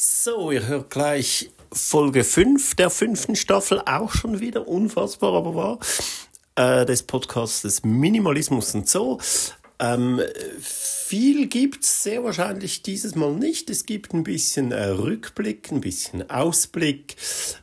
[0.00, 5.80] So, ihr hört gleich Folge 5 der fünften Staffel, auch schon wieder unfassbar, aber wahr,
[6.54, 9.18] äh, des Podcasts Minimalismus und so.
[9.80, 10.20] Ähm,
[10.60, 13.70] viel gibt's sehr wahrscheinlich dieses Mal nicht.
[13.70, 17.16] Es gibt ein bisschen äh, Rückblick, ein bisschen Ausblick.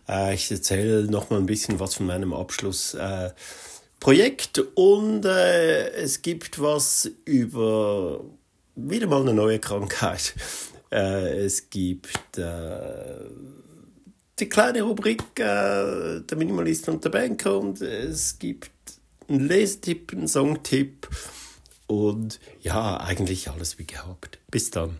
[0.09, 6.21] Äh, ich erzähle noch mal ein bisschen was von meinem Abschlussprojekt äh, und äh, es
[6.21, 8.25] gibt was über
[8.75, 10.33] wieder mal eine neue Krankheit.
[10.95, 13.19] Äh, es gibt äh,
[14.39, 18.71] die kleine Rubrik äh, Der Minimalist und der Banker und es gibt
[19.27, 21.09] einen Lesetipp, einen Songtipp
[21.87, 24.39] und ja, eigentlich alles wie gehabt.
[24.49, 24.99] Bis dann.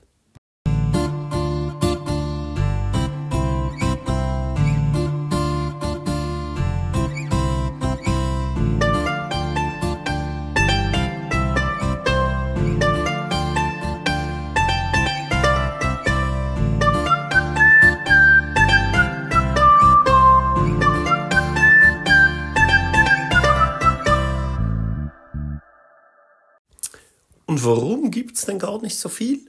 [28.36, 29.48] Gibt es denn gar nicht so viel?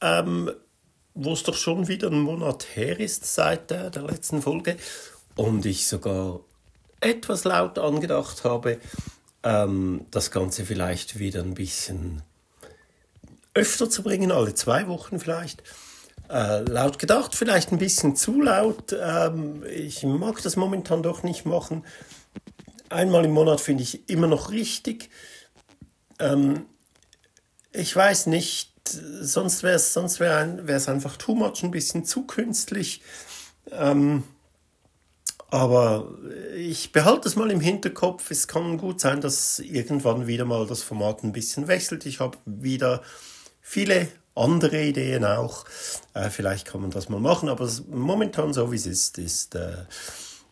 [0.00, 0.50] Ähm,
[1.12, 4.78] Wo es doch schon wieder ein Monat her ist seit der, der letzten Folge
[5.36, 6.40] und ich sogar
[7.00, 8.80] etwas laut angedacht habe,
[9.42, 12.22] ähm, das Ganze vielleicht wieder ein bisschen
[13.52, 15.62] öfter zu bringen, alle zwei Wochen vielleicht.
[16.30, 18.96] Äh, laut gedacht, vielleicht ein bisschen zu laut.
[18.98, 21.84] Ähm, ich mag das momentan doch nicht machen.
[22.88, 25.10] Einmal im Monat finde ich immer noch richtig.
[26.18, 26.64] Ähm,
[27.74, 32.22] ich weiß nicht, sonst wäre es sonst wär es einfach too much, ein bisschen zu
[32.22, 33.02] künstlich.
[33.70, 34.22] Ähm,
[35.50, 36.08] aber
[36.56, 38.30] ich behalte es mal im Hinterkopf.
[38.30, 42.06] Es kann gut sein, dass irgendwann wieder mal das Format ein bisschen wechselt.
[42.06, 43.02] Ich habe wieder
[43.60, 45.64] viele andere Ideen auch.
[46.12, 49.84] Äh, vielleicht kann man das mal machen, aber momentan so wie es ist, ist, äh,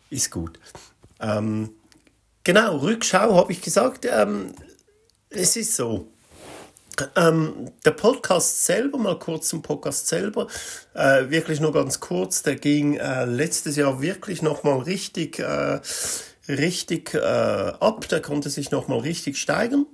[0.09, 0.59] ist gut.
[1.19, 1.71] Ähm,
[2.43, 4.05] genau, Rückschau habe ich gesagt.
[4.09, 4.53] Ähm,
[5.29, 6.07] es ist so.
[7.15, 10.47] Ähm, der Podcast selber, mal kurz zum Podcast selber,
[10.93, 15.79] äh, wirklich nur ganz kurz, der ging äh, letztes Jahr wirklich nochmal richtig, äh,
[16.47, 19.85] richtig äh, ab, der konnte sich nochmal richtig steigern.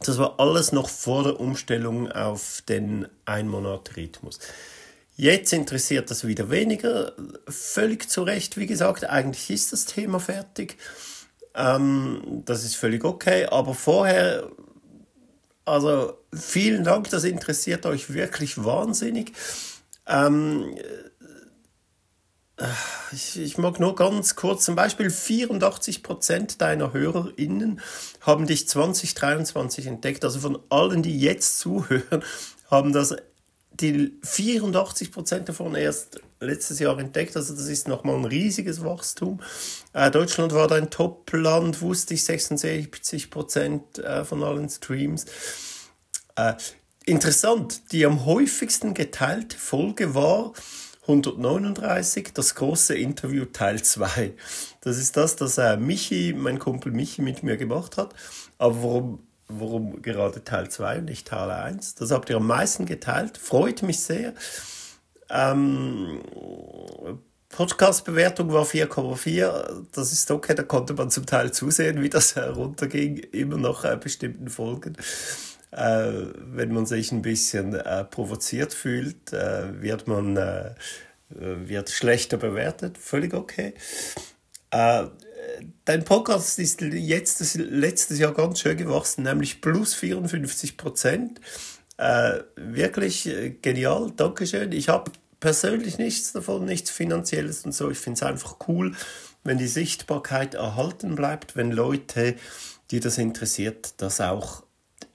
[0.00, 4.38] Das war alles noch vor der Umstellung auf den Einmonat-Rhythmus.
[5.16, 7.12] Jetzt interessiert das wieder weniger,
[7.48, 10.76] völlig zu Recht, wie gesagt, eigentlich ist das Thema fertig.
[11.54, 14.50] Ähm, das ist völlig okay, aber vorher
[15.64, 19.32] also vielen Dank, das interessiert euch wirklich wahnsinnig.
[20.06, 20.76] Ähm,
[22.56, 22.66] äh,
[23.12, 27.80] ich, ich, mag nur ganz kurz zum Beispiel 84% deiner HörerInnen
[28.20, 30.24] haben dich 2023 entdeckt.
[30.24, 32.22] Also von allen, die jetzt zuhören,
[32.70, 33.16] haben das
[33.80, 37.36] die 84% davon erst letztes Jahr entdeckt.
[37.36, 39.40] Also das ist nochmal ein riesiges Wachstum.
[39.92, 45.26] Äh, Deutschland war dein Top-Land, wusste ich, 76% äh, von allen Streams.
[46.36, 46.54] Äh,
[47.04, 50.52] interessant, die am häufigsten geteilte Folge war
[51.02, 54.32] 139, das große Interview Teil 2.
[54.80, 58.14] Das ist das, das äh, Michi, mein Kumpel Michi mit mir gemacht hat.
[58.58, 59.26] Aber warum
[59.60, 61.96] warum gerade Teil 2 und nicht Teil 1.
[61.96, 63.38] Das habt ihr am meisten geteilt.
[63.38, 64.34] Freut mich sehr.
[65.30, 66.20] Ähm,
[67.48, 69.86] Podcast-Bewertung war 4,4.
[69.92, 73.18] Das ist okay, da konnte man zum Teil zusehen, wie das herunterging.
[73.18, 74.96] Immer noch äh, bestimmten Folgen.
[75.70, 80.74] Äh, wenn man sich ein bisschen äh, provoziert fühlt, äh, wird man äh,
[81.28, 82.98] wird schlechter bewertet.
[82.98, 83.74] Völlig okay.
[85.84, 91.40] Dein Podcast ist jetzt letztes Jahr ganz schön gewachsen, nämlich plus 54 Prozent.
[91.96, 94.72] Äh, wirklich äh, genial, Dankeschön.
[94.72, 97.90] Ich habe persönlich nichts davon, nichts Finanzielles und so.
[97.90, 98.94] Ich finde es einfach cool,
[99.44, 102.34] wenn die Sichtbarkeit erhalten bleibt, wenn Leute,
[102.90, 104.64] die das interessiert, das auch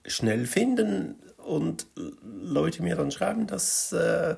[0.05, 1.87] schnell finden und
[2.23, 3.91] Leute mir dann schreiben, dass.
[3.91, 4.35] Äh,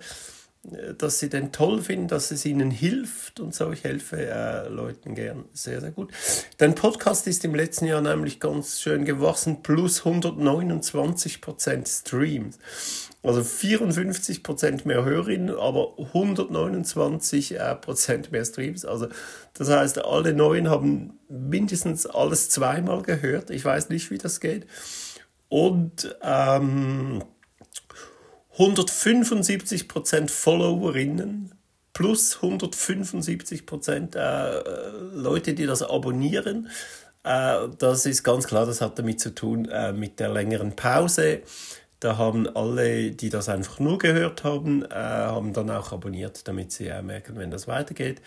[0.63, 3.71] dass sie den toll finden, dass es ihnen hilft und so.
[3.71, 6.11] Ich helfe äh, Leuten gern sehr, sehr gut.
[6.57, 12.59] Dein Podcast ist im letzten Jahr nämlich ganz schön gewachsen, plus 129% Streams.
[13.23, 18.85] Also 54% mehr Hörerinnen, aber 129% äh, mehr Streams.
[18.85, 19.07] Also
[19.55, 23.49] das heißt, alle Neuen haben mindestens alles zweimal gehört.
[23.49, 24.67] Ich weiß nicht, wie das geht.
[25.49, 27.23] Und ähm,
[28.57, 31.51] 175% Followerinnen
[31.93, 36.69] plus 175% äh, Leute, die das abonnieren.
[37.23, 41.41] Äh, das ist ganz klar, das hat damit zu tun äh, mit der längeren Pause.
[41.99, 46.71] Da haben alle, die das einfach nur gehört haben, äh, haben dann auch abonniert, damit
[46.71, 48.21] sie äh, merken, wenn das weitergeht.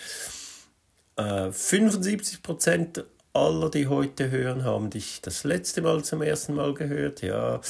[1.16, 7.22] Äh, 75% aller, die heute hören, haben dich das letzte Mal zum ersten Mal gehört.
[7.22, 7.60] Ja,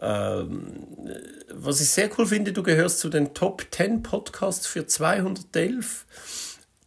[0.00, 0.86] ähm,
[1.52, 6.06] was ich sehr cool finde, du gehörst zu den Top 10 Podcasts für 211.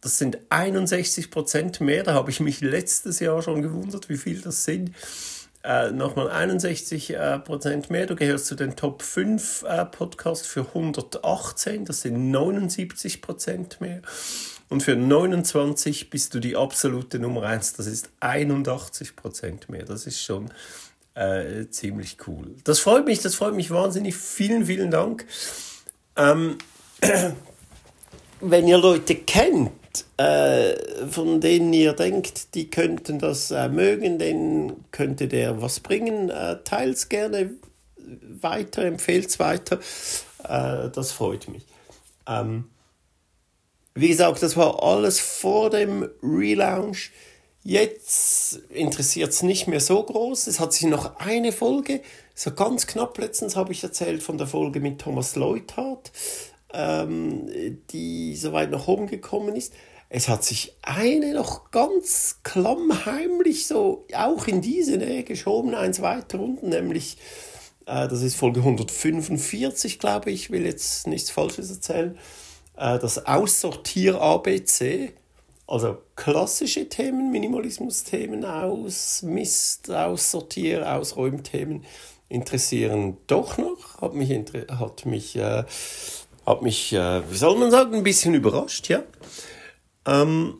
[0.00, 2.02] Das sind 61 Prozent mehr.
[2.02, 4.92] Da habe ich mich letztes Jahr schon gewundert, wie viel das sind.
[5.64, 8.06] Äh, nochmal 61 äh, Prozent mehr.
[8.06, 11.84] Du gehörst zu den Top 5 äh, Podcasts für 118.
[11.84, 14.02] Das sind 79 Prozent mehr.
[14.68, 17.74] Und für 29 bist du die absolute Nummer 1.
[17.74, 19.84] Das ist 81 Prozent mehr.
[19.84, 20.50] Das ist schon
[21.14, 22.56] äh, ziemlich cool.
[22.64, 24.16] Das freut mich, das freut mich wahnsinnig.
[24.16, 25.26] Vielen, vielen Dank.
[26.16, 26.58] Ähm,
[28.40, 29.72] wenn ihr Leute kennt,
[30.16, 30.74] äh,
[31.08, 36.62] von denen ihr denkt, die könnten das äh, mögen, denen könnte der was bringen, äh,
[36.64, 37.50] teilt gerne
[38.40, 39.78] weiter, empfehlt es weiter.
[40.44, 41.66] Äh, das freut mich.
[42.26, 42.64] Ähm,
[43.94, 47.10] wie gesagt, das war alles vor dem Relaunch.
[47.64, 50.48] Jetzt interessiert es nicht mehr so groß.
[50.48, 52.00] Es hat sich noch eine Folge,
[52.34, 56.10] so ganz knapp letztens habe ich erzählt von der Folge mit Thomas Leuthard,
[56.72, 57.46] ähm,
[57.90, 59.74] die so weit nach oben gekommen ist.
[60.08, 66.40] Es hat sich eine noch ganz klammheimlich so auch in diese Nähe geschoben, eins weiter
[66.40, 67.16] unten, nämlich
[67.86, 72.18] äh, das ist Folge 145, glaube ich, will jetzt nichts Falsches erzählen,
[72.76, 75.14] äh, das Aussortier ABC
[75.72, 81.86] also klassische Themen, Minimalismus-Themen, Ausmist, Aussortier, Ausräumthemen
[82.28, 84.02] interessieren doch noch.
[84.02, 84.30] Hat mich,
[84.68, 85.64] hat mich, äh,
[86.44, 89.02] hat mich äh, wie soll man sagen, ein bisschen überrascht, ja.
[90.04, 90.58] Ähm,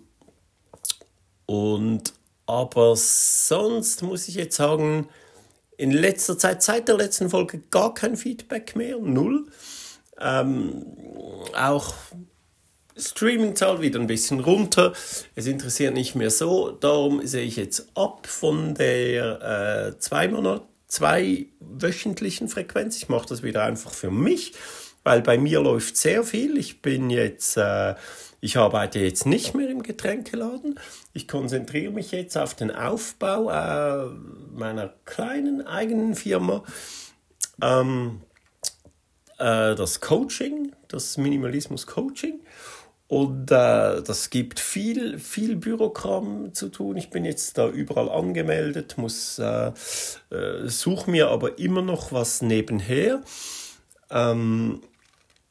[1.45, 2.15] und
[2.47, 5.11] aber sonst muss ich jetzt sagen,
[5.77, 9.47] in letzter Zeit, seit der letzten Folge, gar kein Feedback mehr, null.
[10.19, 10.87] Ähm,
[11.55, 11.93] auch
[12.97, 14.93] Streaming-Zahl wieder ein bisschen runter.
[15.35, 16.71] Es interessiert nicht mehr so.
[16.71, 22.97] Darum sehe ich jetzt ab von der äh, zwei Monat, zwei wöchentlichen Frequenz.
[22.97, 24.53] Ich mache das wieder einfach für mich,
[25.05, 26.59] weil bei mir läuft sehr viel.
[26.59, 27.95] Ich bin jetzt, äh,
[28.41, 30.79] ich arbeite jetzt nicht mehr im Getränkeladen.
[31.13, 34.11] Ich konzentriere mich jetzt auf den Aufbau äh,
[34.55, 36.63] meiner kleinen eigenen Firma.
[37.63, 38.21] Ähm,
[39.39, 42.41] äh, das Coaching, das Minimalismus Coaching.
[43.09, 46.97] Und äh, das gibt viel, viel Bürokram zu tun.
[46.97, 49.73] Ich bin jetzt da überall angemeldet, muss äh,
[50.31, 53.21] äh, suche mir aber immer noch was nebenher.
[54.11, 54.81] Ähm,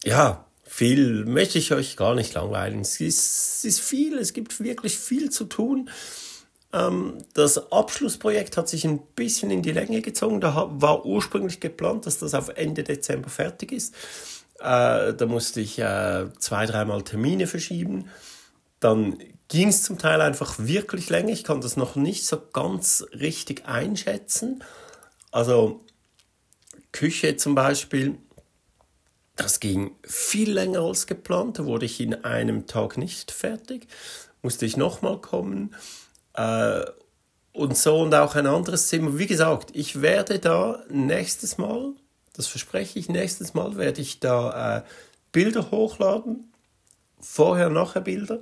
[0.04, 2.82] ja, viel möchte ich euch gar nicht langweilen.
[2.82, 5.90] Es ist, es ist viel, es gibt wirklich viel zu tun.
[6.74, 10.42] Ähm, das Abschlussprojekt hat sich ein bisschen in die Länge gezogen.
[10.42, 13.94] Da war ursprünglich geplant, dass das auf Ende Dezember fertig ist.
[14.62, 18.10] Äh, da musste ich äh, zwei, dreimal Termine verschieben.
[18.80, 19.18] Dann
[19.48, 21.30] ging es zum Teil einfach wirklich länger.
[21.30, 24.64] Ich kann das noch nicht so ganz richtig einschätzen.
[25.32, 25.82] Also
[26.92, 28.18] Küche zum Beispiel,
[29.36, 31.60] das ging viel länger als geplant.
[31.60, 33.88] Da wurde ich in einem Tag nicht fertig.
[34.42, 35.76] Musste ich nochmal kommen.
[36.34, 36.84] Äh,
[37.54, 39.18] und so und auch ein anderes Zimmer.
[39.18, 41.94] Wie gesagt, ich werde da nächstes Mal
[42.34, 43.10] das verspreche ich.
[43.10, 44.82] Nächstes Mal werde ich da äh,
[45.32, 46.52] Bilder hochladen.
[47.20, 48.40] Vorher, nachher Bilder.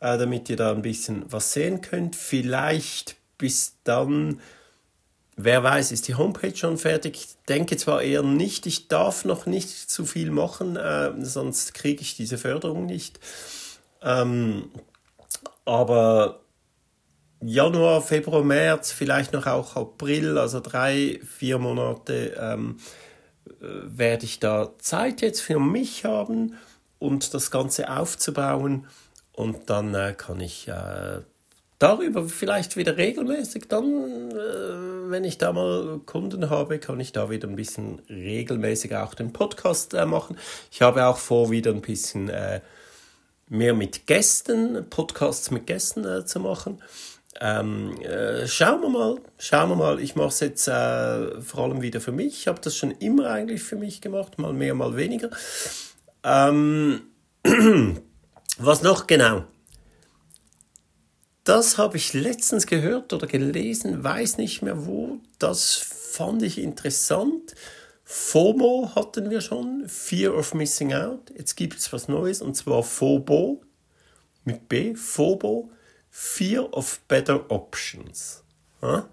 [0.00, 2.14] Äh, damit ihr da ein bisschen was sehen könnt.
[2.14, 4.40] Vielleicht bis dann,
[5.36, 7.16] wer weiß, ist die Homepage schon fertig.
[7.16, 12.02] Ich denke zwar eher nicht, ich darf noch nicht zu viel machen, äh, sonst kriege
[12.02, 13.18] ich diese Förderung nicht.
[14.00, 14.70] Ähm,
[15.64, 16.42] aber
[17.40, 22.76] Januar, Februar, März, vielleicht noch auch April, also drei, vier Monate ähm,
[23.60, 26.54] werde ich da Zeit jetzt für mich haben
[26.98, 28.86] und das Ganze aufzubauen
[29.32, 31.20] und dann äh, kann ich äh,
[31.78, 37.30] darüber vielleicht wieder regelmäßig dann, äh, wenn ich da mal Kunden habe, kann ich da
[37.30, 40.36] wieder ein bisschen regelmäßig auch den Podcast äh, machen.
[40.72, 42.60] Ich habe auch vor, wieder ein bisschen äh,
[43.48, 46.82] mehr mit Gästen, Podcasts mit Gästen äh, zu machen.
[47.40, 50.00] Ähm, äh, schauen wir mal, schauen wir mal.
[50.00, 52.40] Ich mache es jetzt äh, vor allem wieder für mich.
[52.40, 55.30] Ich habe das schon immer eigentlich für mich gemacht, mal mehr, mal weniger.
[56.24, 57.02] Ähm,
[58.58, 59.44] was noch genau?
[61.44, 65.18] Das habe ich letztens gehört oder gelesen, weiß nicht mehr wo.
[65.38, 67.54] Das fand ich interessant.
[68.04, 71.30] FOMO hatten wir schon, Fear of Missing Out.
[71.36, 73.62] Jetzt gibt es was Neues und zwar FOBO
[74.44, 75.70] mit B, FOBO.
[76.10, 78.42] Fear of Better Options.
[78.82, 79.08] Ja?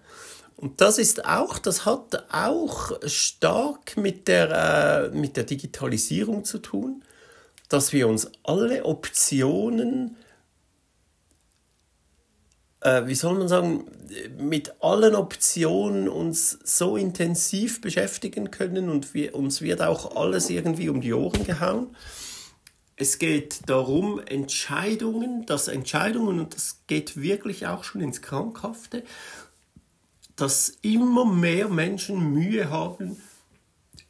[0.57, 6.59] Und das ist auch, das hat auch stark mit der, äh, mit der Digitalisierung zu
[6.59, 7.03] tun,
[7.69, 10.17] dass wir uns alle Optionen
[12.85, 13.85] äh, wie soll man sagen,
[14.37, 20.89] mit allen Optionen uns so intensiv beschäftigen können und wir, uns wird auch alles irgendwie
[20.89, 21.87] um die Ohren gehauen.
[22.97, 29.03] Es geht darum, Entscheidungen, dass Entscheidungen, und das geht wirklich auch schon ins Krankhafte,
[30.35, 33.21] dass immer mehr Menschen Mühe haben,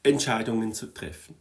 [0.04, 1.36] Entscheidungen zu treffen.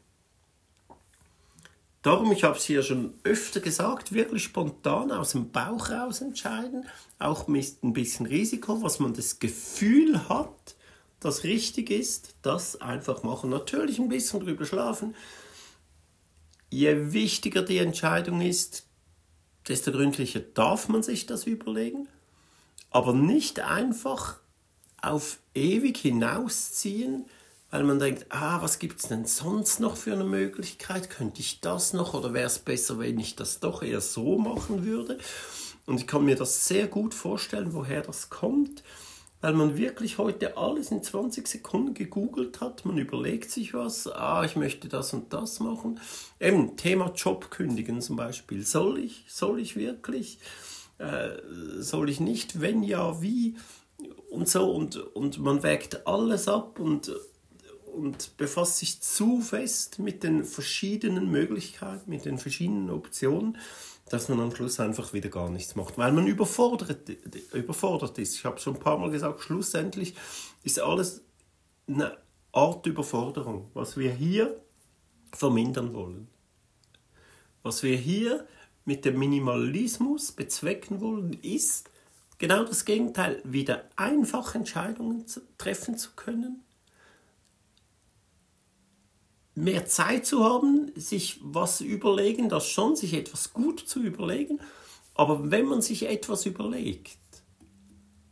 [2.00, 6.86] Darum, ich habe es hier schon öfter gesagt, wirklich spontan aus dem Bauch raus entscheiden,
[7.18, 10.76] auch mit ein bisschen Risiko, was man das Gefühl hat,
[11.20, 13.48] das richtig ist, das einfach machen.
[13.48, 15.14] Natürlich ein bisschen drüber schlafen.
[16.74, 18.88] Je wichtiger die Entscheidung ist,
[19.68, 22.08] desto gründlicher darf man sich das überlegen,
[22.90, 24.40] aber nicht einfach
[25.00, 27.26] auf ewig hinausziehen,
[27.70, 31.10] weil man denkt, ah, was gibt es denn sonst noch für eine Möglichkeit?
[31.10, 34.84] Könnte ich das noch oder wäre es besser, wenn ich das doch eher so machen
[34.84, 35.18] würde?
[35.86, 38.82] Und ich kann mir das sehr gut vorstellen, woher das kommt,
[39.44, 42.86] weil man wirklich heute alles in 20 Sekunden gegoogelt hat.
[42.86, 46.00] Man überlegt sich was, ah, ich möchte das und das machen.
[46.40, 48.64] Eben, Thema Job kündigen zum Beispiel.
[48.64, 49.26] Soll ich?
[49.28, 50.38] Soll ich wirklich?
[50.96, 51.42] Äh,
[51.76, 52.62] soll ich nicht?
[52.62, 53.56] Wenn ja, wie?
[54.30, 57.12] Und so, und, und man wägt alles ab und
[57.94, 63.58] und befasst sich zu fest mit den verschiedenen Möglichkeiten, mit den verschiedenen Optionen,
[64.08, 67.08] dass man am Schluss einfach wieder gar nichts macht, weil man überfordert,
[67.52, 68.34] überfordert ist.
[68.34, 70.14] Ich habe schon ein paar Mal gesagt, schlussendlich
[70.62, 71.22] ist alles
[71.86, 72.16] eine
[72.52, 74.60] Art Überforderung, was wir hier
[75.32, 76.28] vermindern wollen.
[77.62, 78.46] Was wir hier
[78.84, 81.90] mit dem Minimalismus bezwecken wollen, ist
[82.38, 85.24] genau das Gegenteil, wieder einfach Entscheidungen
[85.56, 86.62] treffen zu können,
[89.54, 94.60] mehr Zeit zu haben, sich was überlegen, das schon, sich etwas gut zu überlegen.
[95.14, 97.18] Aber wenn man sich etwas überlegt,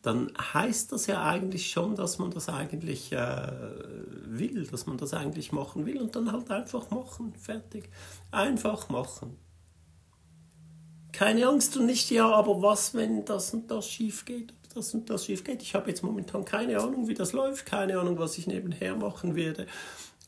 [0.03, 3.53] dann heißt das ja eigentlich schon, dass man das eigentlich äh,
[4.27, 7.89] will, dass man das eigentlich machen will und dann halt einfach machen, fertig.
[8.33, 9.37] Einfach machen.
[11.13, 15.09] Keine Angst und nicht, ja, aber was, wenn das und das schief geht, das und
[15.09, 15.63] das schief geht.
[15.63, 19.37] Ich habe jetzt momentan keine Ahnung, wie das läuft, keine Ahnung, was ich nebenher machen
[19.37, 19.67] werde.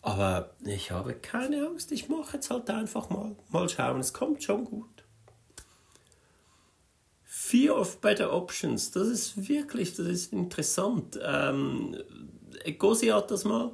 [0.05, 3.35] Aber ich habe keine Angst, ich mache jetzt halt einfach mal.
[3.49, 5.03] Mal schauen, es kommt schon gut.
[7.25, 11.19] Fear of Better Options, das ist wirklich, das ist interessant.
[11.23, 11.97] Ähm,
[12.65, 13.73] Egosi hat das mal.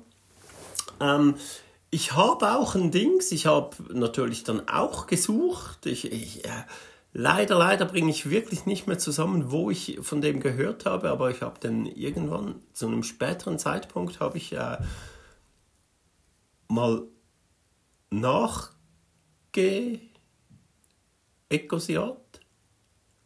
[1.00, 1.34] Ähm,
[1.90, 5.84] ich habe auch ein Dings, ich habe natürlich dann auch gesucht.
[5.86, 6.62] Ich, ich äh,
[7.12, 11.32] leider, leider bringe ich wirklich nicht mehr zusammen, wo ich von dem gehört habe, aber
[11.32, 14.76] ich habe dann irgendwann zu einem späteren Zeitpunkt habe ich äh,
[16.70, 17.06] mal
[18.10, 20.00] nachge.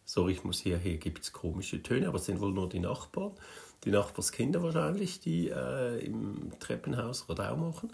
[0.04, 2.78] Sorry, ich muss hier, hier gibt es komische Töne, aber es sind wohl nur die
[2.78, 3.32] Nachbarn,
[3.84, 7.90] die Nachbarskinder wahrscheinlich, die äh, im Treppenhaus Radau machen.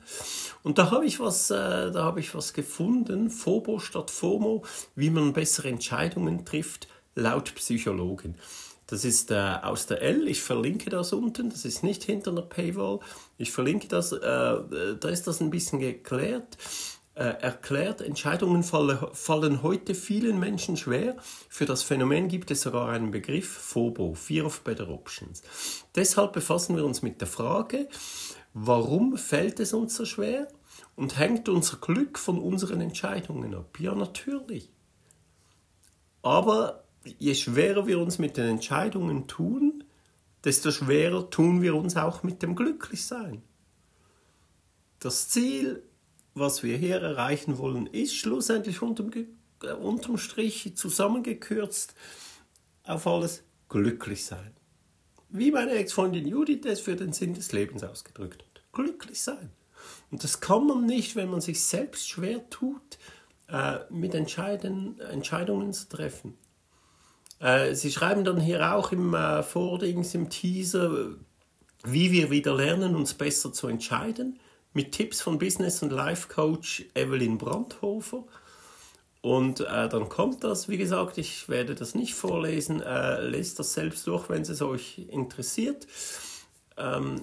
[0.62, 4.64] Und da habe ich was, äh, da habe ich was gefunden, Fobo statt FOMO,
[4.94, 8.36] wie man bessere Entscheidungen trifft, laut Psychologen.
[8.90, 10.26] Das ist äh, aus der L.
[10.26, 11.50] Ich verlinke das unten.
[11.50, 12.98] Das ist nicht hinter einer Paywall.
[13.38, 14.12] Ich verlinke das.
[14.12, 16.58] Äh, da ist das ein bisschen geklärt.
[17.14, 21.16] Äh, erklärt, Entscheidungen falle, fallen heute vielen Menschen schwer.
[21.48, 25.42] Für das Phänomen gibt es sogar einen Begriff, FOBO, Fear of Better Options.
[25.94, 27.88] Deshalb befassen wir uns mit der Frage,
[28.54, 30.48] warum fällt es uns so schwer
[30.96, 33.78] und hängt unser Glück von unseren Entscheidungen ab?
[33.78, 34.70] Ja, natürlich.
[36.22, 39.84] Aber je schwerer wir uns mit den Entscheidungen tun,
[40.44, 43.42] desto schwerer tun wir uns auch mit dem Glücklichsein.
[44.98, 45.82] Das Ziel,
[46.34, 49.10] was wir hier erreichen wollen, ist schlussendlich unterm,
[49.62, 51.94] äh, unterm Strich zusammengekürzt
[52.84, 54.52] auf alles glücklich sein.
[55.28, 58.62] Wie meine Ex-Freundin Judith es für den Sinn des Lebens ausgedrückt hat.
[58.72, 59.50] Glücklich sein.
[60.10, 62.98] Und das kann man nicht, wenn man sich selbst schwer tut,
[63.48, 66.36] äh, mit Entscheidungen zu treffen.
[67.40, 71.08] Äh, Sie schreiben dann hier auch im äh, Vordings, im Teaser,
[71.82, 74.38] wie wir wieder lernen, uns besser zu entscheiden,
[74.72, 78.24] mit Tipps von Business- und Life-Coach Evelyn Brandhofer.
[79.22, 83.74] Und äh, dann kommt das, wie gesagt, ich werde das nicht vorlesen, äh, lest das
[83.74, 85.86] selbst durch, wenn es euch interessiert,
[86.78, 87.22] ähm,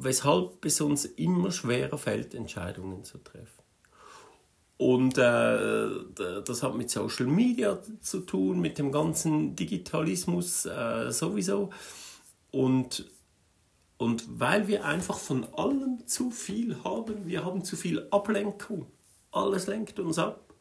[0.00, 3.63] weshalb es uns immer schwerer fällt, Entscheidungen zu treffen.
[4.76, 5.88] Und äh,
[6.44, 11.70] das hat mit Social Media zu tun, mit dem ganzen Digitalismus äh, sowieso.
[12.50, 13.10] Und
[13.96, 18.86] Und weil wir einfach von allem zu viel haben, wir haben zu viel Ablenkung.
[19.30, 20.52] Alles lenkt uns ab.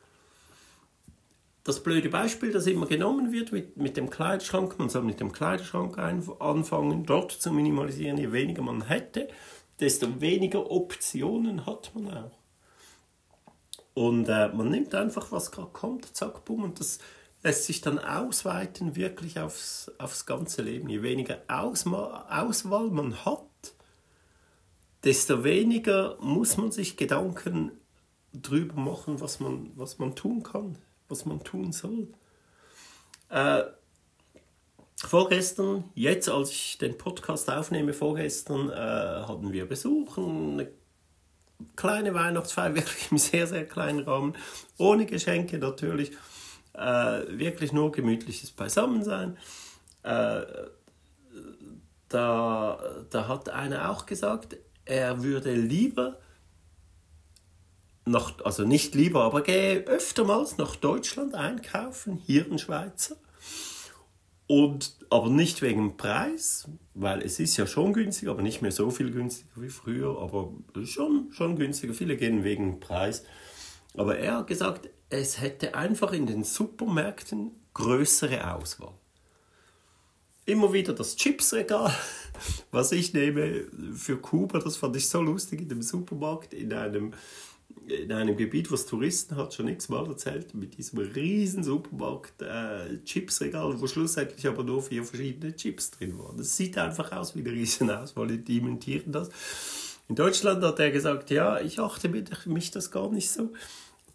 [1.64, 5.32] Das blöde Beispiel, das immer genommen wird mit, mit dem Kleiderschrank, man soll mit dem
[5.32, 8.18] Kleiderschrank anfangen, dort zu minimalisieren.
[8.18, 9.28] Je weniger man hätte,
[9.80, 12.43] desto weniger Optionen hat man auch.
[13.94, 17.00] Und äh, man nimmt einfach, was gerade kommt, zack, bumm, und das
[17.44, 20.90] lässt sich dann ausweiten wirklich aufs, aufs ganze Leben.
[20.90, 23.44] Je weniger Ausma Auswahl man hat,
[25.04, 27.72] desto weniger muss man sich Gedanken
[28.34, 30.78] drüber machen, was man, was man tun kann,
[31.10, 32.08] was man tun soll.
[33.30, 33.64] Äh,
[34.96, 40.72] vorgestern, jetzt als ich den Podcast aufnehme, vorgestern äh, hatten wir Besuch, eine
[41.76, 44.36] kleine Weihnachtsfeier, wirklich im sehr, sehr kleinen Rahmen,
[44.78, 46.12] ohne Geschenke natürlich,
[46.74, 49.38] äh, wirklich nur gemütliches Beisammensein.
[50.04, 50.42] Äh,
[52.10, 52.80] da,
[53.10, 56.20] da hat einer auch gesagt, er würde lieber
[58.06, 63.16] nach, also nicht lieber, aber gehe öftermals nach Deutschland einkaufen, hier in Schweizer.
[64.56, 68.92] Und, aber nicht wegen Preis, weil es ist ja schon günstig, aber nicht mehr so
[68.92, 70.54] viel günstiger wie früher, aber
[70.86, 71.96] schon, schon günstiger.
[71.96, 73.24] Viele gehen wegen Preis.
[73.96, 78.94] Aber er hat gesagt, es hätte einfach in den Supermärkten größere Auswahl.
[80.46, 81.92] Immer wieder das Chipsregal,
[82.72, 87.16] was ich nehme für Kuba, das fand ich so lustig in dem Supermarkt, in einem
[87.88, 93.80] in einem Gebiet, was Touristen hat, schon x-mal erzählt, mit diesem riesen Supermarkt äh, Chipsregal,
[93.80, 96.38] wo schlussendlich aber nur vier verschiedene Chips drin waren.
[96.38, 99.30] Das sieht einfach aus wie eine riesen Auswahl, die imitieren das.
[100.08, 103.52] In Deutschland hat er gesagt, ja, ich achte mich das gar nicht so.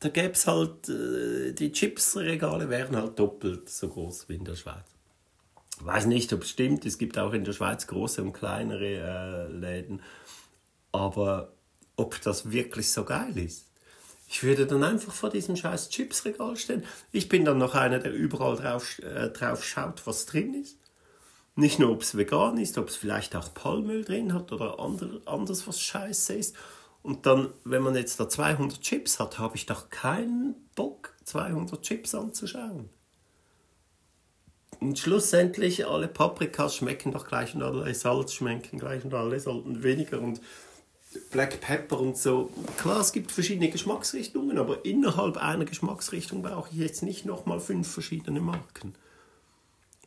[0.01, 4.55] Da gäbe es halt, äh, die Chipsregale wären halt doppelt so groß wie in der
[4.55, 4.85] Schweiz.
[5.79, 9.49] Ich weiß nicht, ob es stimmt, es gibt auch in der Schweiz große und kleinere
[9.49, 10.03] äh, Läden,
[10.93, 11.53] aber
[11.99, 13.67] ob das wirklich so geil ist.
[14.29, 16.85] Ich würde dann einfach vor diesem scheiß Chipsregal stehen.
[17.13, 20.79] Ich bin dann noch einer, der überall drauf, äh, drauf schaut, was drin ist.
[21.57, 25.21] Nicht nur, ob es vegan ist, ob es vielleicht auch Palmöl drin hat oder ander,
[25.25, 26.55] anders was scheiße ist.
[27.03, 31.83] Und dann, wenn man jetzt da 200 Chips hat, habe ich doch keinen Bock, 200
[31.83, 32.91] Chips anzuschauen.
[34.79, 39.83] Und schlussendlich, alle Paprikas schmecken doch gleich und alle Salz schmecken gleich und alle sollten
[39.83, 40.21] weniger.
[40.21, 40.41] Und
[41.31, 42.51] Black Pepper und so.
[42.79, 47.91] Klar, es gibt verschiedene Geschmacksrichtungen, aber innerhalb einer Geschmacksrichtung brauche ich jetzt nicht nochmal fünf
[47.91, 48.95] verschiedene Marken.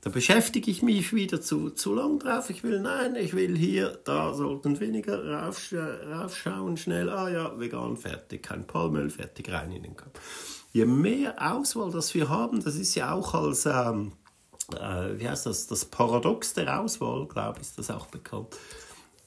[0.01, 2.49] Da beschäftige ich mich wieder zu, zu lang drauf.
[2.49, 7.97] Ich will, nein, ich will hier, da sollten weniger raufsch raufschauen, schnell, ah ja, vegan,
[7.97, 10.19] fertig, kein Palmöl, fertig, rein in den Kopf.
[10.73, 14.13] Je mehr Auswahl das wir haben, das ist ja auch als, ähm,
[14.73, 18.57] äh, wie heißt das, das Paradox der Auswahl, glaube ich, ist das auch bekannt.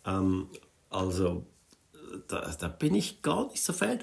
[0.05, 0.49] Ähm,
[0.91, 1.47] also
[2.29, 4.01] da, da bin ich gar nicht so Fan.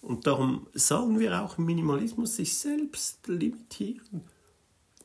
[0.00, 4.22] Und darum sagen wir auch im Minimalismus, sich selbst limitieren,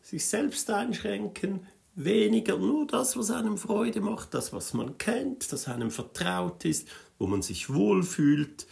[0.01, 5.67] sich selbst einschränken, weniger nur das, was einem Freude macht, das, was man kennt, das
[5.67, 8.67] einem vertraut ist, wo man sich wohlfühlt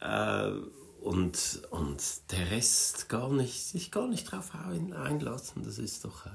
[0.00, 0.50] äh,
[1.00, 5.62] und, und der Rest gar nicht, sich gar nicht darauf einlassen.
[5.62, 6.30] Das ist doch, äh,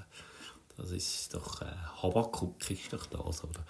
[0.77, 1.65] das ist doch äh,
[2.01, 3.65] Habakuk, kriegst doch das, oder?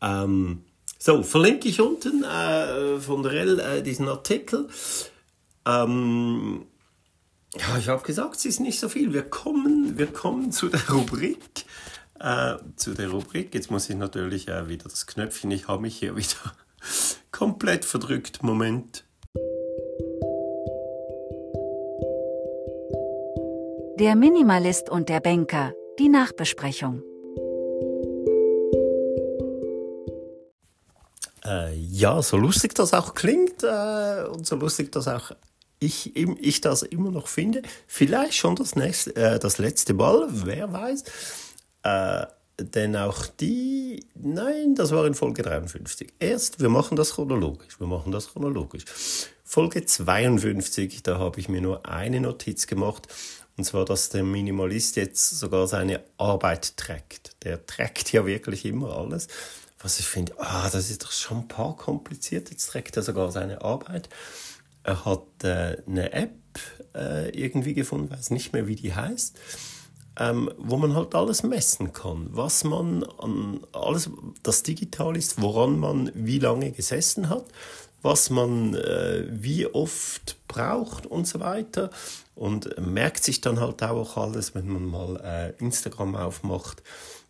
[0.00, 0.64] Ähm,
[0.98, 4.68] so, verlinke ich unten äh, von der L äh, diesen Artikel.
[5.64, 6.66] Ähm,
[7.56, 9.12] ja, ich habe gesagt, es ist nicht so viel.
[9.12, 11.38] Wir kommen, wir kommen zu der Rubrik.
[12.18, 13.54] Äh, zu der Rubrik.
[13.54, 15.52] Jetzt muss ich natürlich äh, wieder das Knöpfchen.
[15.52, 16.52] Ich habe mich hier wieder
[17.30, 18.42] komplett verdrückt.
[18.42, 19.04] Moment.
[24.00, 25.72] Der Minimalist und der Banker.
[26.00, 27.02] Die Nachbesprechung.
[31.48, 35.32] Äh, ja, so lustig das auch klingt äh, und so lustig das auch
[35.80, 40.72] ich, ich das immer noch finde, vielleicht schon das, nächste, äh, das letzte Mal, wer
[40.72, 41.04] weiß.
[41.84, 42.26] Äh,
[42.60, 46.14] denn auch die, nein, das war in Folge 53.
[46.18, 48.84] Erst, wir machen das chronologisch, wir machen das chronologisch.
[49.44, 53.06] Folge 52, da habe ich mir nur eine Notiz gemacht,
[53.56, 57.44] und zwar, dass der Minimalist jetzt sogar seine Arbeit trägt.
[57.44, 59.28] Der trägt ja wirklich immer alles
[59.80, 62.50] was ich finde, ah, das ist doch schon ein paar kompliziert.
[62.50, 64.08] Jetzt trägt er sogar seine Arbeit.
[64.82, 66.32] Er hat äh, eine App
[66.94, 69.38] äh, irgendwie gefunden, weiß nicht mehr, wie die heißt,
[70.18, 74.10] ähm, wo man halt alles messen kann, was man an alles,
[74.42, 77.44] das digital ist, woran man wie lange gesessen hat,
[78.02, 81.90] was man äh, wie oft braucht und so weiter
[82.34, 86.82] und merkt sich dann halt auch alles, wenn man mal äh, Instagram aufmacht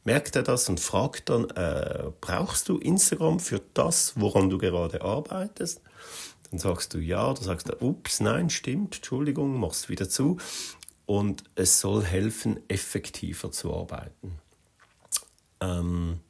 [0.04, 5.02] merkt er das und fragt dann, äh, brauchst du Instagram für das, woran du gerade
[5.02, 5.80] arbeitest?
[6.50, 10.38] Dann sagst du ja, dann sagst du, ups, nein, stimmt, Entschuldigung, machst wieder zu.
[11.06, 14.38] Und es soll helfen, effektiver zu arbeiten.
[15.60, 16.20] Ähm,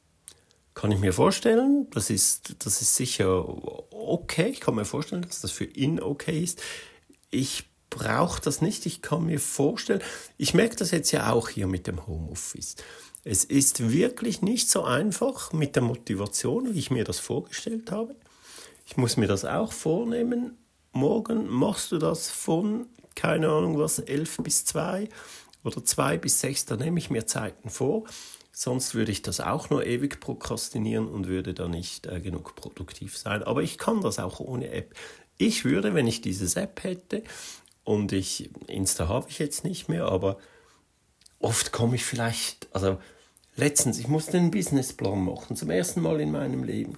[0.75, 3.45] kann ich mir vorstellen, das ist, das ist sicher
[3.91, 4.49] okay.
[4.49, 6.63] Ich kann mir vorstellen, dass das für ihn okay ist.
[7.31, 8.87] Ich brauche das nicht.
[8.87, 10.03] Ich kann mir vorstellen,
[10.37, 12.77] ich merke das jetzt ja auch hier mit dem Homeoffice.
[13.31, 18.17] Es ist wirklich nicht so einfach mit der Motivation, wie ich mir das vorgestellt habe.
[18.87, 20.57] Ich muss mir das auch vornehmen.
[20.93, 25.11] Morgen machst du das von, keine Ahnung was, 11 bis 2
[25.63, 28.05] oder 2 bis 6, da nehme ich mir Zeiten vor.
[28.51, 33.19] Sonst würde ich das auch nur ewig prokrastinieren und würde da nicht äh, genug produktiv
[33.19, 33.43] sein.
[33.43, 34.95] Aber ich kann das auch ohne App.
[35.37, 37.25] Ich würde, wenn ich dieses App hätte,
[37.85, 40.39] und ich, Insta habe ich jetzt nicht mehr, aber
[41.41, 42.97] oft komme ich vielleicht, also
[43.59, 46.97] letztens, ich musste einen Businessplan machen, zum ersten Mal in meinem Leben.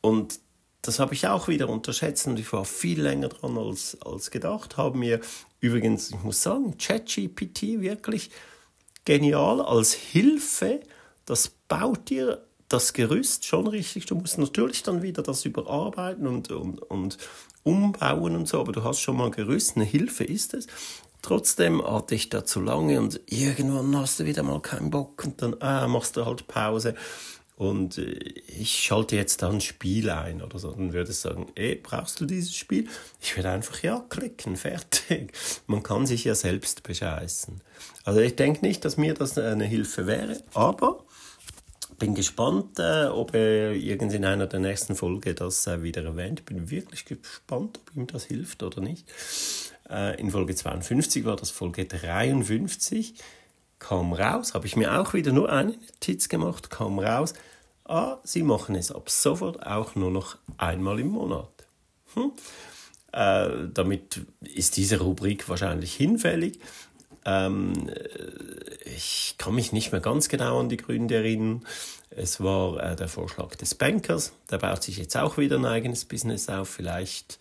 [0.00, 0.40] Und
[0.82, 4.76] das habe ich auch wieder unterschätzt und ich war viel länger dran als, als gedacht.
[4.76, 5.20] Haben mir
[5.60, 8.30] übrigens, ich muss sagen, ChatGPT wirklich
[9.04, 10.80] genial als Hilfe.
[11.24, 14.06] Das baut dir das Gerüst schon richtig.
[14.06, 17.18] Du musst natürlich dann wieder das überarbeiten und, und, und
[17.64, 20.66] umbauen und so, aber du hast schon mal Gerüst, eine Hilfe ist es.
[21.28, 25.42] Trotzdem hatte ich da zu lange und irgendwann hast du wieder mal keinen Bock und
[25.42, 26.94] dann ah, machst du halt Pause.
[27.54, 28.12] Und äh,
[28.58, 30.70] ich schalte jetzt da ein Spiel ein oder so.
[30.70, 32.88] Dann würde ich sagen, ey, brauchst du dieses Spiel?
[33.20, 35.34] Ich würde einfach ja klicken, fertig.
[35.66, 37.60] Man kann sich ja selbst bescheißen.
[38.04, 41.04] Also ich denke nicht, dass mir das eine Hilfe wäre, aber
[41.98, 46.46] bin gespannt, äh, ob er irgend in einer der nächsten Folge das äh, wieder erwähnt.
[46.46, 49.04] Bin wirklich gespannt, ob ihm das hilft oder nicht.
[49.90, 53.14] Äh, in Folge 52 war das Folge 53.
[53.78, 57.34] Kam raus, habe ich mir auch wieder nur eine Notiz gemacht, kam raus.
[57.84, 61.48] Ah, sie machen es ab sofort auch nur noch einmal im Monat.
[62.14, 62.32] Hm?
[63.12, 66.58] Äh, damit ist diese Rubrik wahrscheinlich hinfällig.
[67.24, 67.90] Ähm,
[68.84, 71.64] ich kann mich nicht mehr ganz genau an die Gründe erinnern.
[72.10, 74.32] Es war äh, der Vorschlag des Bankers.
[74.50, 77.38] Der baut sich jetzt auch wieder ein eigenes Business auf, vielleicht.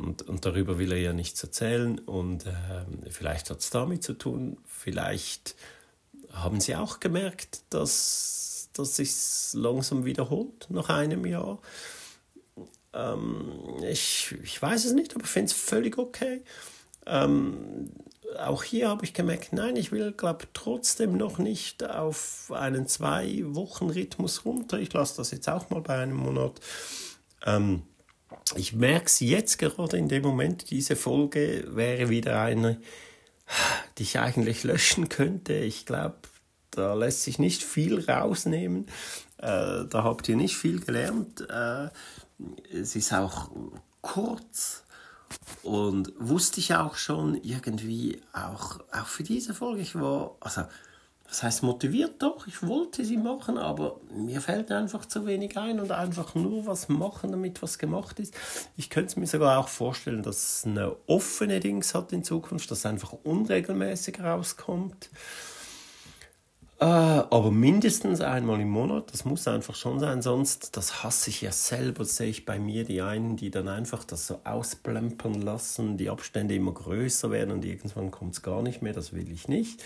[0.00, 1.98] Und, und darüber will er ja nichts erzählen.
[1.98, 4.56] Und äh, vielleicht hat es damit zu tun.
[4.66, 5.54] Vielleicht
[6.32, 9.12] haben sie auch gemerkt, dass, dass sich
[9.52, 11.58] langsam wiederholt nach einem Jahr.
[12.92, 16.42] Ähm, ich, ich weiß es nicht, aber ich finde es völlig okay.
[17.06, 17.90] Ähm,
[18.38, 24.44] auch hier habe ich gemerkt, nein, ich will, glaube trotzdem noch nicht auf einen Zwei-Wochen-Rhythmus
[24.44, 24.78] runter.
[24.78, 26.60] Ich lasse das jetzt auch mal bei einem Monat.
[27.44, 27.82] Ähm,
[28.56, 32.80] ich merke es jetzt gerade in dem Moment, diese Folge wäre wieder eine,
[33.98, 35.54] die ich eigentlich löschen könnte.
[35.54, 36.16] Ich glaube,
[36.70, 38.86] da lässt sich nicht viel rausnehmen.
[39.38, 41.40] Äh, da habt ihr nicht viel gelernt.
[41.48, 41.88] Äh,
[42.72, 43.50] es ist auch
[44.00, 44.84] kurz
[45.62, 50.62] und wusste ich auch schon irgendwie, auch, auch für diese Folge, ich war, also,
[51.30, 55.78] das heißt motiviert doch, ich wollte sie machen, aber mir fällt einfach zu wenig ein
[55.78, 58.34] und einfach nur was machen, damit was gemacht ist.
[58.76, 62.80] Ich könnte mir sogar auch vorstellen, dass es eine offene Dings hat in Zukunft, dass
[62.80, 65.08] es einfach unregelmäßig rauskommt.
[66.80, 71.42] Äh, aber mindestens einmal im Monat, das muss einfach schon sein, sonst, das hasse ich
[71.42, 75.96] ja selber, sehe ich bei mir die einen, die dann einfach das so ausplempern lassen,
[75.96, 79.46] die Abstände immer größer werden und irgendwann kommt es gar nicht mehr, das will ich
[79.46, 79.84] nicht.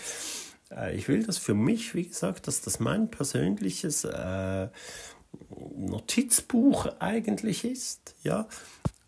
[0.71, 4.67] Äh, ich will das für mich, wie gesagt, dass das mein persönliches äh,
[5.75, 8.47] Notizbuch eigentlich ist, ja,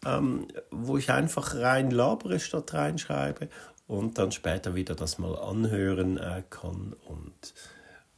[0.06, 3.50] ähm, wo ich einfach rein labere statt reinschreibe
[3.88, 7.54] und dann später wieder das mal anhören äh, kann und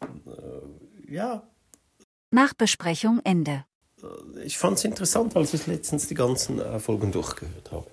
[0.02, 1.43] äh, ja.
[2.32, 3.65] Nachbesprechung Ende.
[4.02, 7.88] Äh, ich fand es interessant, als ich letztens die ganzen äh, Folgen durchgehört habe.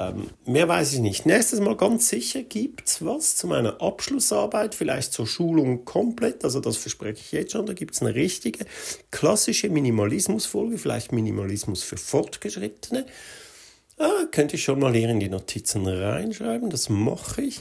[0.00, 1.26] Ähm, mehr weiß ich nicht.
[1.26, 6.58] Nächstes Mal ganz sicher gibt es was zu meiner Abschlussarbeit, vielleicht zur Schulung komplett, also
[6.60, 7.66] das verspreche ich jetzt schon.
[7.66, 8.64] Da gibt es eine richtige
[9.10, 13.04] klassische Minimalismusfolge, vielleicht Minimalismus für Fortgeschrittene.
[13.98, 17.60] Ah, könnte ich schon mal hier in die Notizen reinschreiben, das mache ich,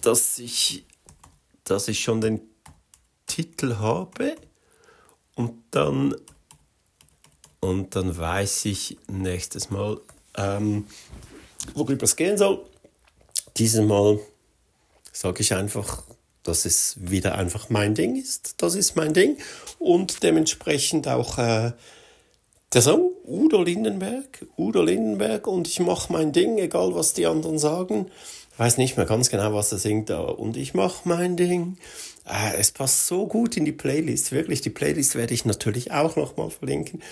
[0.00, 0.84] dass ich,
[1.62, 2.40] dass ich schon den
[3.28, 4.34] Titel habe
[5.36, 6.16] und dann,
[7.60, 10.00] und dann weiß ich nächstes Mal,
[10.36, 10.86] ähm,
[11.74, 12.64] worüber es gehen soll.
[13.56, 14.18] Dieses Mal
[15.12, 16.02] sage ich einfach,
[16.42, 18.56] dass es wieder einfach mein Ding ist.
[18.58, 19.38] Das ist mein Ding
[19.78, 21.72] und dementsprechend auch äh,
[22.72, 27.58] der Song Udo Lindenberg, Udo Lindenberg und ich mache mein Ding, egal was die anderen
[27.58, 28.10] sagen.
[28.52, 31.78] Ich weiß nicht mehr ganz genau, was er singt, aber und ich mache mein Ding.
[32.24, 34.60] Ah, es passt so gut in die Playlist, wirklich.
[34.60, 37.02] Die Playlist werde ich natürlich auch nochmal verlinken.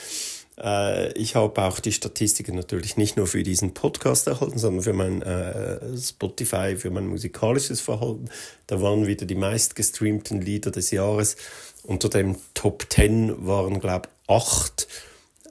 [0.58, 4.92] Äh, ich habe auch die Statistiken natürlich nicht nur für diesen Podcast erhalten, sondern für
[4.92, 8.28] mein äh, Spotify, für mein musikalisches Verhalten.
[8.66, 11.36] Da waren wieder die meistgestreamten Lieder des Jahres.
[11.82, 14.86] Unter dem Top 10 waren, glaube ich, acht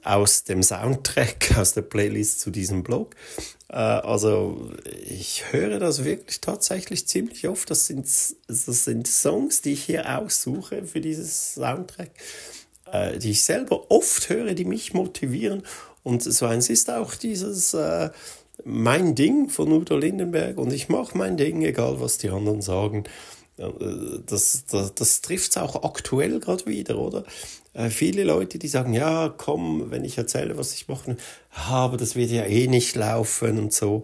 [0.04, 3.14] aus dem Soundtrack, aus der Playlist zu diesem Blog.
[3.68, 4.70] Äh, also
[5.06, 7.70] ich höre das wirklich tatsächlich ziemlich oft.
[7.70, 8.06] Das sind,
[8.48, 12.10] das sind Songs, die ich hier aussuche für dieses Soundtrack
[12.92, 15.62] äh, die ich selber oft höre, die mich motivieren.
[16.02, 18.10] Und so eins ist auch dieses äh,
[18.64, 23.04] Mein Ding von Udo Lindenberg und ich mache mein Ding, egal was die anderen sagen.
[23.56, 23.68] Äh,
[24.26, 27.24] das, das, das trifft es auch aktuell gerade wieder, oder?
[27.72, 31.16] Äh, viele Leute, die sagen, ja, komm, wenn ich erzähle, was ich mache,
[31.50, 34.02] aber das wird ja eh nicht laufen und so.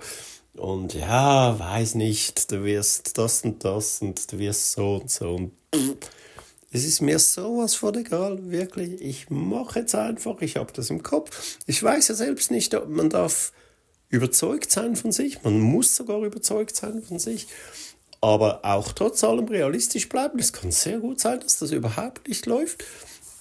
[0.54, 5.34] Und ja, weiß nicht, du wirst das und das und du wirst so und so.
[5.34, 5.52] Und
[6.70, 9.00] es ist mir sowas von egal, wirklich.
[9.00, 11.58] Ich mache jetzt einfach, ich habe das im Kopf.
[11.66, 13.52] Ich weiß ja selbst nicht, ob man darf
[14.10, 17.46] überzeugt sein von sich, man muss sogar überzeugt sein von sich,
[18.20, 20.38] aber auch trotz allem realistisch bleiben.
[20.38, 22.84] Es kann sehr gut sein, dass das überhaupt nicht läuft.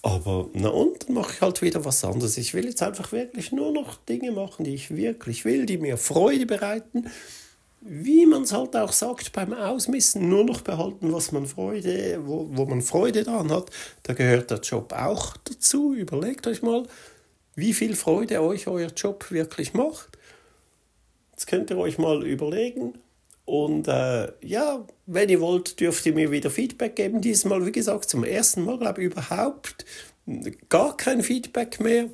[0.04, 2.38] Aber na und, dann mache ich halt wieder was anderes.
[2.38, 5.98] Ich will jetzt einfach wirklich nur noch Dinge machen, die ich wirklich will, die mir
[5.98, 7.10] Freude bereiten
[7.82, 12.48] wie man es halt auch sagt beim Ausmissen, nur noch behalten, was man Freude, wo,
[12.52, 13.70] wo man Freude daran hat.
[14.04, 15.94] Da gehört der Job auch dazu.
[15.94, 16.88] Überlegt euch mal,
[17.56, 20.18] wie viel Freude euch euer Job wirklich macht.
[21.32, 22.94] Jetzt könnt ihr euch mal überlegen.
[23.46, 27.22] Und äh, ja, wenn ihr wollt, dürft ihr mir wieder Feedback geben.
[27.22, 29.86] Diesmal, wie gesagt, zum ersten Mal, glaube ich, überhaupt
[30.68, 32.10] gar kein Feedback mehr.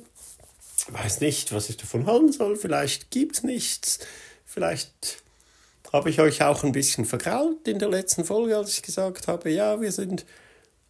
[0.78, 2.54] Ich weiß nicht, was ich davon halten soll.
[2.56, 3.98] Vielleicht gibt es nichts.
[4.44, 5.23] Vielleicht
[5.94, 9.48] habe ich euch auch ein bisschen vergrault in der letzten Folge, als ich gesagt habe,
[9.48, 10.26] ja, wir sind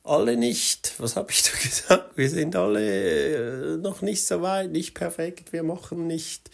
[0.02, 2.16] alle nicht, was habe ich da gesagt?
[2.16, 6.48] Wir sind alle äh, noch nicht so weit, nicht perfekt, wir machen nicht.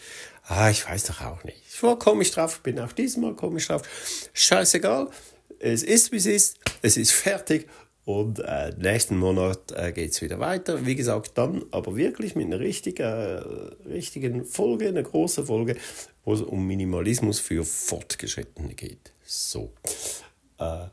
[0.47, 1.61] Ah, ich weiß doch auch nicht.
[1.65, 3.83] Ich war komisch drauf, bin auch diesmal komisch drauf.
[4.33, 5.07] Scheißegal,
[5.59, 7.69] es ist wie es ist, es ist fertig
[8.03, 10.85] und äh, nächsten Monat äh, geht es wieder weiter.
[10.85, 13.41] Wie gesagt, dann aber wirklich mit einer richtigen, äh,
[13.87, 15.75] richtigen Folge, einer großen Folge,
[16.23, 19.13] wo es um Minimalismus für Fortgeschrittene geht.
[19.23, 19.71] So.
[20.57, 20.87] Äh,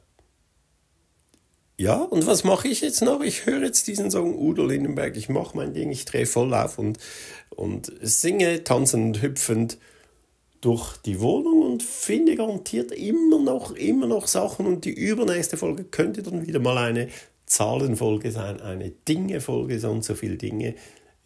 [1.81, 3.23] ja, und was mache ich jetzt noch?
[3.23, 6.79] Ich höre jetzt diesen Song Udo Lindenberg, ich mache mein Ding, ich drehe voll auf
[6.79, 6.99] und,
[7.51, 9.79] und singe, tanzend, hüpfend
[10.61, 14.67] durch die Wohnung und finde garantiert immer noch, immer noch Sachen.
[14.67, 17.09] Und die übernächste Folge könnte dann wieder mal eine
[17.47, 20.75] Zahlenfolge sein, eine Dingefolge, so und so viele Dinge.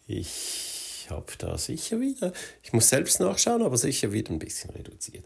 [0.07, 5.25] Ich habe da sicher wieder, ich muss selbst nachschauen, aber sicher wieder ein bisschen reduziert.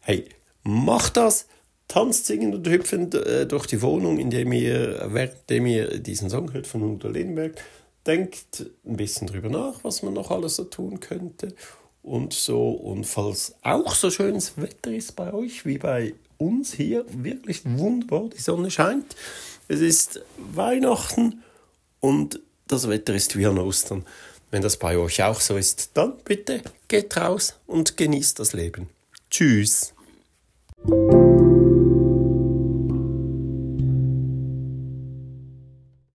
[0.00, 0.24] Hey,
[0.62, 1.46] macht das!
[1.88, 6.66] Tanzt, singend und hüpfend äh, durch die Wohnung, indem ihr, währenddem ihr diesen Song hört
[6.66, 7.54] von Udo Lindenberg,
[8.04, 11.54] denkt ein bisschen drüber nach, was man noch alles so tun könnte
[12.06, 12.70] und so.
[12.70, 18.28] Und falls auch so schönes Wetter ist bei euch wie bei uns hier, wirklich wunderbar,
[18.34, 19.16] die Sonne scheint.
[19.68, 20.20] Es ist
[20.54, 21.42] Weihnachten
[22.00, 24.06] und das Wetter ist wie an Ostern.
[24.50, 28.88] Wenn das bei euch auch so ist, dann bitte geht raus und genießt das Leben.
[29.28, 29.92] Tschüss.